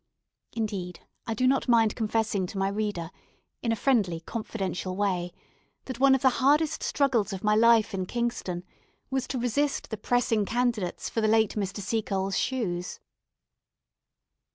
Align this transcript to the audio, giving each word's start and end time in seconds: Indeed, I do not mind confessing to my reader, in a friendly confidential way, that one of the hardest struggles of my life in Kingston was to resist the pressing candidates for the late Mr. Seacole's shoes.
Indeed, 0.53 1.01
I 1.27 1.35
do 1.35 1.45
not 1.45 1.67
mind 1.67 1.95
confessing 1.95 2.47
to 2.47 2.57
my 2.57 2.69
reader, 2.69 3.11
in 3.61 3.71
a 3.71 3.75
friendly 3.75 4.19
confidential 4.21 4.95
way, 4.95 5.31
that 5.85 5.99
one 5.99 6.15
of 6.15 6.23
the 6.23 6.31
hardest 6.41 6.81
struggles 6.81 7.33
of 7.33 7.43
my 7.43 7.53
life 7.55 7.93
in 7.93 8.07
Kingston 8.07 8.63
was 9.11 9.27
to 9.27 9.37
resist 9.37 9.91
the 9.91 9.97
pressing 9.97 10.43
candidates 10.43 11.07
for 11.07 11.21
the 11.21 11.27
late 11.27 11.53
Mr. 11.53 11.81
Seacole's 11.81 12.35
shoes. 12.39 12.99